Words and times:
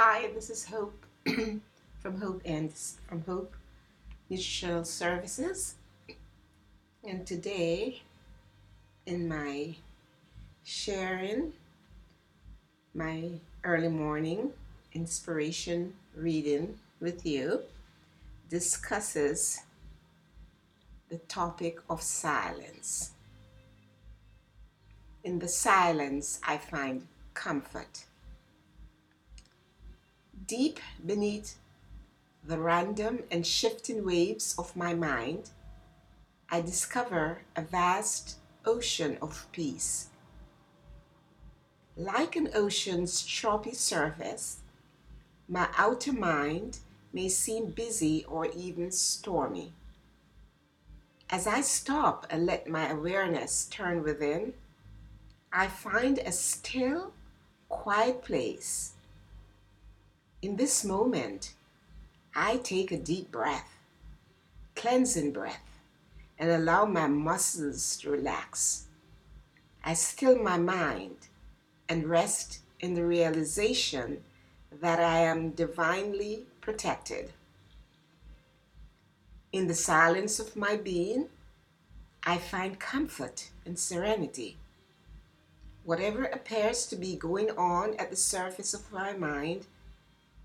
Hi, 0.00 0.30
this 0.32 0.48
is 0.48 0.64
Hope 0.64 1.04
from 1.98 2.20
Hope 2.20 2.40
and 2.44 2.72
from 2.72 3.24
Hope 3.24 3.52
Nutritional 4.30 4.84
Services. 4.84 5.74
And 7.02 7.26
today, 7.26 8.02
in 9.06 9.26
my 9.26 9.74
sharing 10.62 11.52
my 12.94 13.40
early 13.64 13.88
morning 13.88 14.52
inspiration 14.92 15.94
reading 16.14 16.78
with 17.00 17.26
you, 17.26 17.62
discusses 18.48 19.62
the 21.08 21.18
topic 21.26 21.80
of 21.90 22.02
silence. 22.02 23.14
In 25.24 25.40
the 25.40 25.48
silence, 25.48 26.38
I 26.46 26.56
find 26.56 27.08
comfort. 27.34 28.04
Deep 30.48 30.80
beneath 31.04 31.58
the 32.42 32.58
random 32.58 33.22
and 33.30 33.46
shifting 33.46 34.02
waves 34.02 34.54
of 34.56 34.74
my 34.74 34.94
mind, 34.94 35.50
I 36.48 36.62
discover 36.62 37.42
a 37.54 37.60
vast 37.60 38.38
ocean 38.64 39.18
of 39.20 39.46
peace. 39.52 40.08
Like 41.98 42.34
an 42.34 42.48
ocean's 42.54 43.22
choppy 43.22 43.74
surface, 43.74 44.60
my 45.46 45.68
outer 45.76 46.14
mind 46.14 46.78
may 47.12 47.28
seem 47.28 47.66
busy 47.66 48.24
or 48.24 48.46
even 48.46 48.90
stormy. 48.90 49.74
As 51.28 51.46
I 51.46 51.60
stop 51.60 52.26
and 52.30 52.46
let 52.46 52.66
my 52.70 52.88
awareness 52.88 53.66
turn 53.66 54.02
within, 54.02 54.54
I 55.52 55.66
find 55.66 56.18
a 56.20 56.32
still, 56.32 57.12
quiet 57.68 58.24
place. 58.24 58.94
In 60.40 60.54
this 60.54 60.84
moment, 60.84 61.54
I 62.32 62.58
take 62.58 62.92
a 62.92 62.96
deep 62.96 63.32
breath, 63.32 63.76
cleansing 64.76 65.32
breath, 65.32 65.80
and 66.38 66.48
allow 66.48 66.84
my 66.84 67.08
muscles 67.08 67.96
to 67.98 68.10
relax. 68.10 68.86
I 69.84 69.94
still 69.94 70.40
my 70.40 70.56
mind 70.56 71.26
and 71.88 72.08
rest 72.08 72.60
in 72.78 72.94
the 72.94 73.04
realization 73.04 74.22
that 74.80 75.00
I 75.00 75.18
am 75.18 75.50
divinely 75.50 76.46
protected. 76.60 77.32
In 79.50 79.66
the 79.66 79.74
silence 79.74 80.38
of 80.38 80.54
my 80.54 80.76
being, 80.76 81.30
I 82.22 82.38
find 82.38 82.78
comfort 82.78 83.50
and 83.66 83.76
serenity. 83.76 84.56
Whatever 85.82 86.26
appears 86.26 86.86
to 86.86 86.96
be 86.96 87.16
going 87.16 87.50
on 87.56 87.96
at 87.96 88.10
the 88.10 88.16
surface 88.16 88.72
of 88.72 88.92
my 88.92 89.14
mind, 89.14 89.66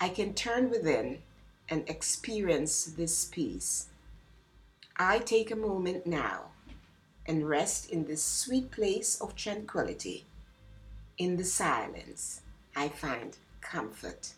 I 0.00 0.10
can 0.10 0.34
turn 0.34 0.70
within 0.70 1.22
and 1.68 1.88
experience 1.88 2.84
this 2.84 3.24
peace. 3.24 3.88
I 4.96 5.18
take 5.18 5.50
a 5.50 5.56
moment 5.56 6.06
now 6.06 6.50
and 7.26 7.48
rest 7.48 7.90
in 7.90 8.04
this 8.04 8.22
sweet 8.22 8.70
place 8.70 9.20
of 9.20 9.34
tranquility. 9.34 10.26
In 11.18 11.36
the 11.36 11.44
silence, 11.44 12.42
I 12.74 12.88
find 12.88 13.36
comfort. 13.60 14.34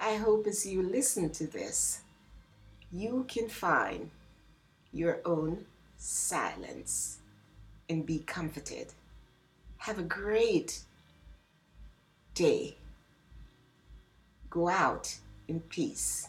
I 0.00 0.16
hope 0.16 0.46
as 0.46 0.66
you 0.66 0.82
listen 0.82 1.30
to 1.30 1.46
this, 1.46 2.02
you 2.92 3.24
can 3.28 3.48
find 3.48 4.10
your 4.92 5.20
own 5.24 5.66
silence 5.96 7.18
and 7.88 8.06
be 8.06 8.20
comforted. 8.20 8.92
Have 9.78 9.98
a 9.98 10.02
great 10.02 10.80
day. 12.34 12.76
Go 14.50 14.68
out 14.68 15.16
in 15.46 15.60
peace. 15.60 16.28